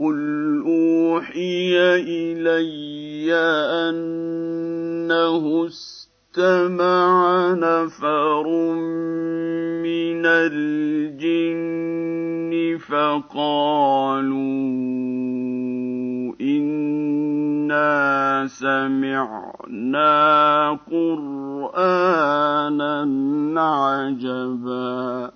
[0.00, 1.76] قل أوحي
[2.06, 3.34] إلي
[3.90, 8.46] أنه استمع نفر
[9.82, 11.74] من الجن
[12.78, 14.34] فقالوا
[16.40, 18.13] إنا
[18.46, 20.10] سمعنا
[20.90, 22.24] قرآنا
[23.60, 25.32] عجبا.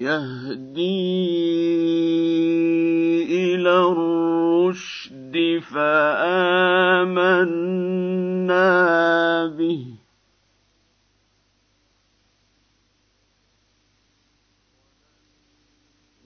[0.00, 1.24] يهدي
[3.24, 7.06] إلى الرشد فآمنا
[9.58, 10.03] به.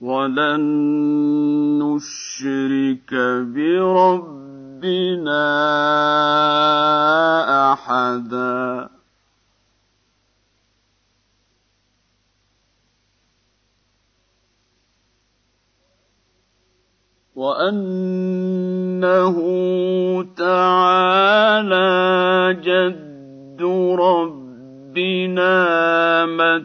[0.01, 0.61] ولن
[1.79, 3.13] نشرك
[3.53, 5.45] بربنا
[7.73, 8.89] احدا
[17.35, 19.35] وانه
[20.37, 21.89] تعالى
[22.63, 23.61] جد
[23.99, 25.55] ربنا
[26.25, 26.63] ما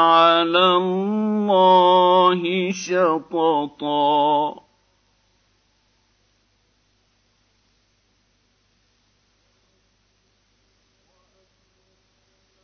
[0.00, 4.59] على الله شططا.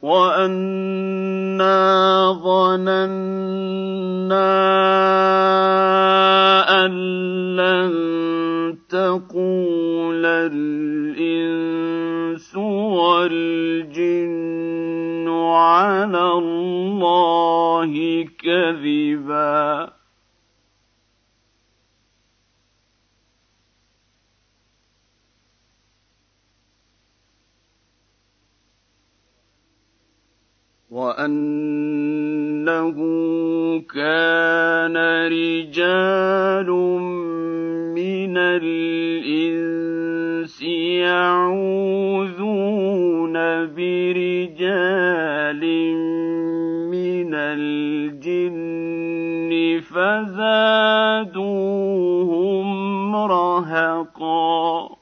[0.07, 1.83] وأنا
[2.45, 3.27] ظننا
[6.87, 6.93] أن
[7.57, 7.93] لن
[8.89, 11.77] تقول الإنس
[12.97, 14.27] والجن
[15.29, 17.93] على الله
[18.39, 19.96] كذبا
[30.97, 32.97] وأنه
[33.95, 34.97] كان
[35.29, 36.71] رجال
[37.93, 39.77] من الإنس
[41.05, 42.17] يعوذون
[43.77, 45.63] برجال
[46.89, 51.57] من الجن فزادوهم
[53.17, 54.96] رهقا.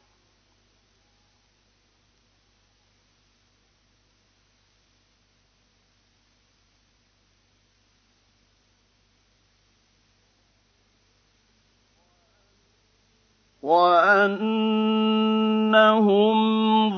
[13.64, 15.16] وأنهم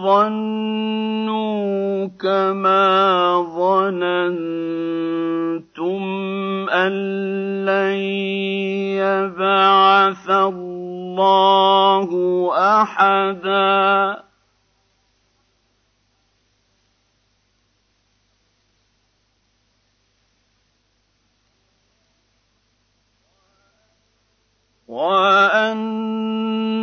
[0.02, 2.82] ظنوا كما
[3.54, 4.42] ظننتم
[6.70, 6.92] أن
[7.64, 7.94] لن
[8.98, 12.10] يبعث الله
[12.82, 14.26] أحدا.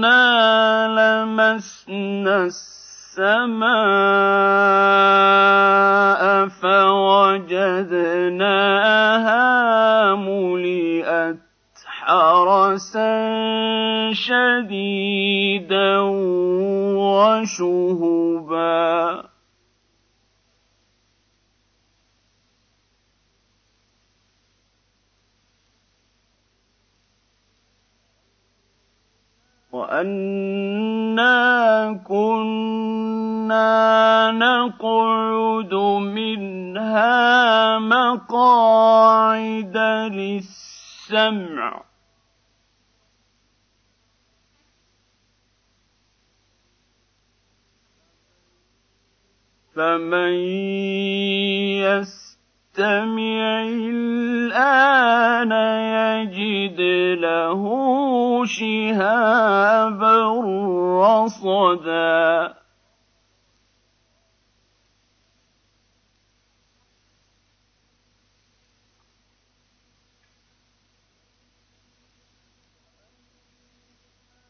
[0.03, 3.63] وأنا لمسنا السماء
[6.47, 7.85] فوجدناها
[10.15, 11.37] ملئت
[11.85, 13.13] حرسا
[14.13, 15.99] شديدا
[16.99, 18.53] وشهبا
[29.93, 33.71] وأنا كنا
[34.31, 39.77] نقعد منها مقاعد
[40.11, 41.83] للسمع
[49.75, 50.33] فمن
[52.73, 55.51] يستمع الآن
[55.93, 56.79] يجد
[57.21, 57.61] له
[58.45, 60.17] شهابا
[61.05, 62.53] رصدا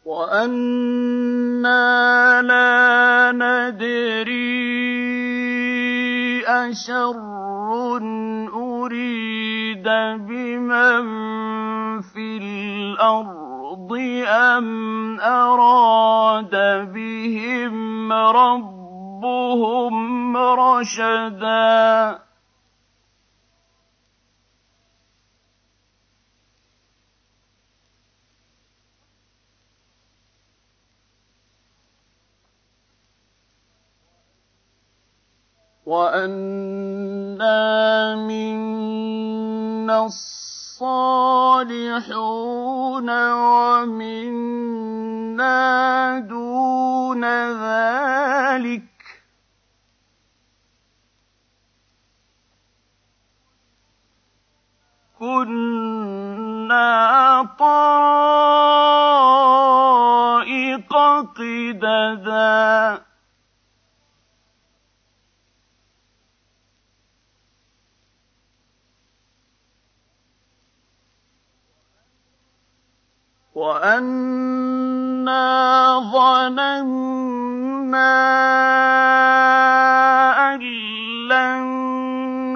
[0.05, 1.71] وأنا
[2.41, 4.92] لا ندري
[6.47, 7.15] أشر
[8.53, 9.87] أريد
[10.27, 11.03] بمن
[12.01, 13.91] في الأرض
[14.27, 16.55] أم أراد
[16.93, 19.97] بهم ربهم
[20.37, 22.19] رشدا
[35.85, 37.59] وأنا
[38.15, 41.63] منا الصالحون
[43.33, 44.59] ومنا
[46.19, 47.23] دون
[47.63, 48.83] ذلك
[55.19, 56.83] كنا
[57.59, 58.53] طائق
[61.35, 63.12] قددا
[73.55, 75.35] وَأَنَّا
[76.09, 76.89] ظَنَنَّا
[80.53, 80.59] أَن
[81.29, 81.61] لَّن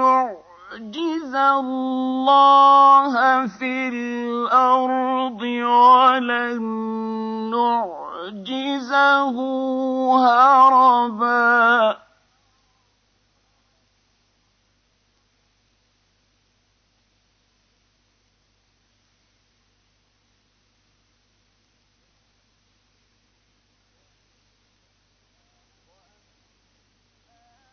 [0.02, 3.14] نُّعْجِزَ اللَّهَ
[3.48, 6.62] فِي الْأَرْضِ وَلَن
[7.54, 9.38] نُّعْجِزَهُ
[10.26, 12.07] هَرَبًا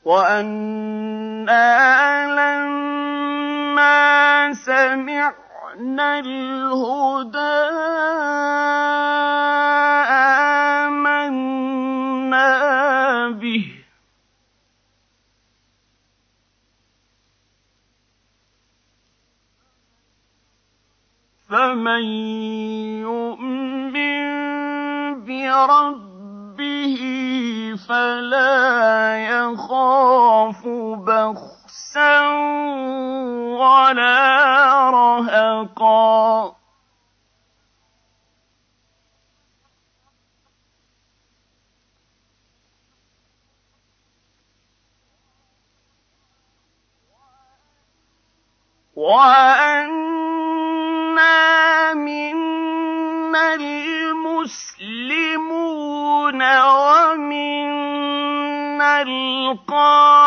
[0.05, 1.65] وَأَنَّا
[2.37, 3.97] لَمَّا
[4.53, 7.71] سَمِعْنَا الْهُدَىٰ
[11.25, 12.51] آمَنَّا
[13.41, 13.75] بِهِ ۖ
[21.49, 22.05] فَمَن
[23.09, 24.25] يُؤْمِن
[25.25, 26.97] بِرَبِّهِ
[27.89, 28.55] فلا
[29.29, 29.64] يخاف
[33.95, 36.57] ولا رهقا
[48.97, 49.95] وأنا
[51.95, 54.83] منا المسلمون
[57.23, 57.83] ومنا
[59.03, 60.25] القاسطون.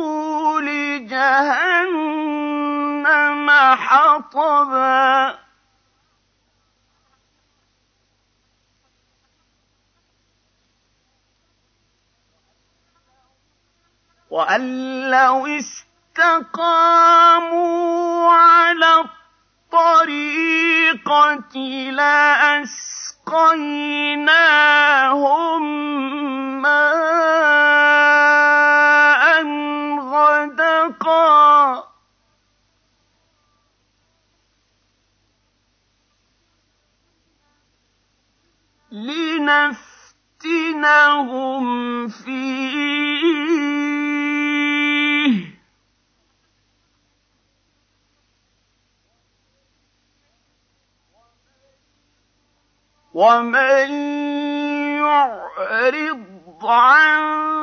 [3.89, 5.39] حَطَبًا
[14.29, 14.62] وَأَن
[15.10, 16.69] لَّوْ اسْتَقَامُوا
[18.31, 19.05] عَلَى
[19.74, 20.29] الطَّرِيقَةِ
[21.89, 23.01] لَأَسْقَيْنَاهُم
[26.62, 28.49] مَّاءً.
[41.19, 43.19] لِّنَفْتِنَهُمْ فِيهِ
[53.13, 53.89] وَمَن
[54.99, 57.59] يُعْرِضْ عَن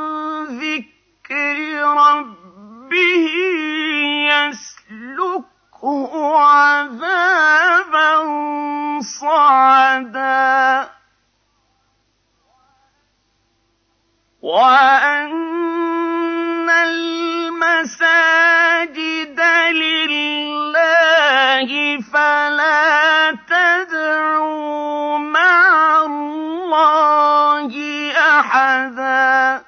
[28.47, 29.63] أحدا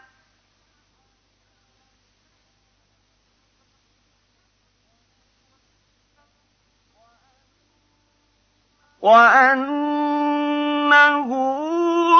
[9.99, 11.29] وأنه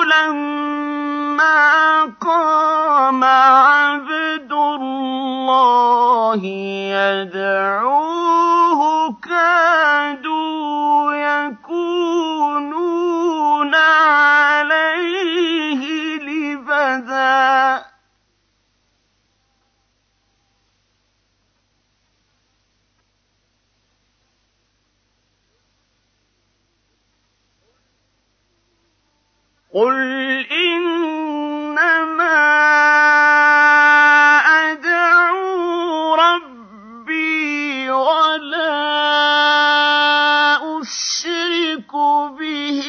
[0.05, 6.41] لما قام عبد الله
[6.95, 8.81] يدعوه
[9.23, 12.55] كادوا يكونون
[29.79, 32.39] قل إنما
[34.71, 38.79] أدعو ربي ولا
[40.81, 41.93] أشرك
[42.39, 42.83] به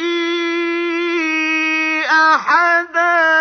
[2.11, 3.38] أحدا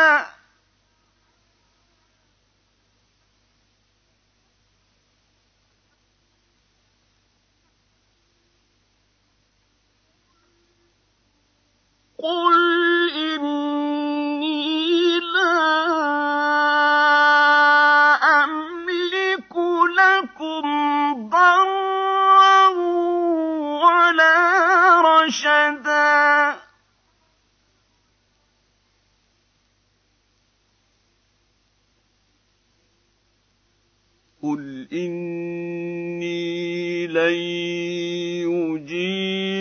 [34.92, 36.68] إني
[37.06, 37.34] لن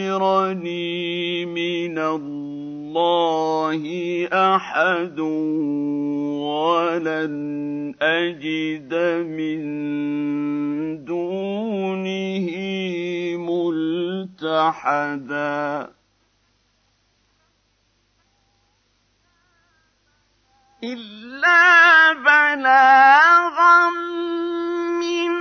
[0.07, 3.83] يجيرني من الله
[4.33, 5.19] أحد
[6.39, 7.35] ولن
[8.01, 8.93] أجد
[9.27, 9.59] من
[11.05, 12.47] دونه
[14.37, 15.17] ملتحدا
[20.83, 23.56] إلا بلاغا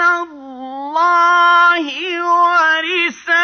[0.00, 1.86] الله
[2.32, 3.36] ورسالاته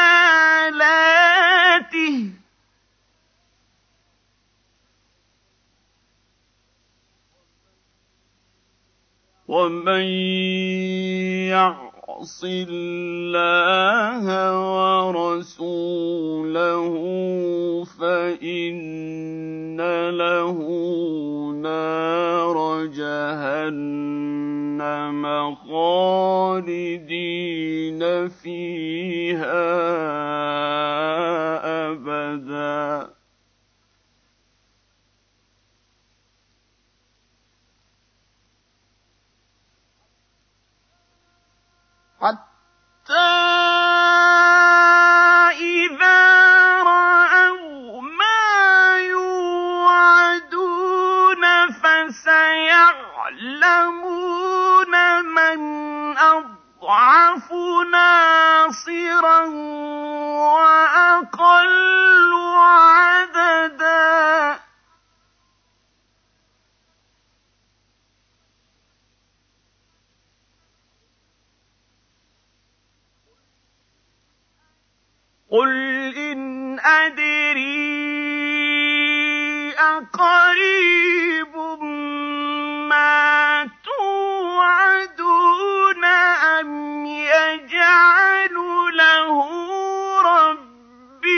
[9.48, 10.04] ومن
[11.52, 14.24] يعص الله
[15.08, 15.81] ورسوله
[42.22, 43.32] حتى
[45.58, 46.22] إذا
[46.82, 50.12] رأوا ما يوعدون
[51.82, 52.44] فسيعلمون
[55.24, 55.60] من
[56.18, 57.52] أضعف
[57.92, 59.40] ناصرا
[60.46, 61.72] وأقل
[62.56, 63.11] عددا
[75.52, 75.72] قل
[76.16, 78.02] إن أدري
[79.78, 81.56] أقريب
[82.88, 85.24] ما توعدون
[86.04, 88.54] أم يجعل
[88.96, 89.36] له
[90.22, 91.32] ربي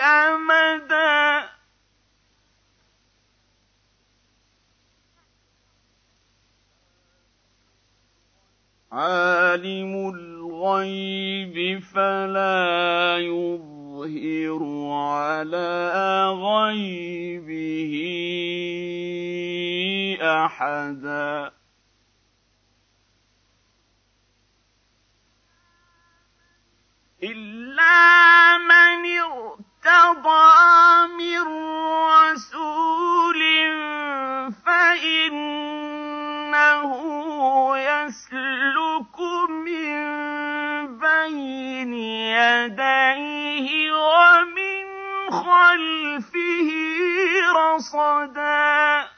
[0.00, 1.48] أمدا
[8.92, 10.31] عالم
[10.62, 17.94] الغيب فلا يظهر على غيبه
[20.22, 21.52] أحدا.
[27.22, 30.46] الا من ارتضى
[31.18, 31.42] من
[32.22, 33.41] رسول
[45.32, 46.68] خلفه
[47.56, 49.12] رصدا.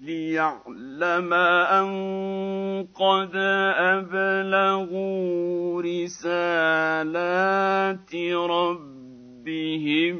[0.00, 1.88] ليعلم أن
[2.94, 3.32] قد
[3.96, 6.94] أبلغوا رسالات
[8.50, 10.18] ربهم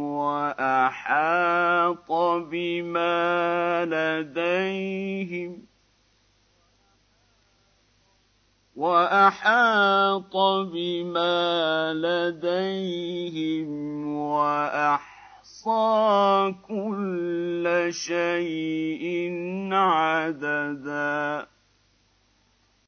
[0.00, 2.12] وأحاط
[2.50, 5.67] بما لديهم
[8.78, 10.36] وأحاط
[10.72, 13.68] بما لديهم
[14.16, 15.18] وأحاط
[15.68, 19.28] أحصى كل شيء
[19.72, 21.46] عددا.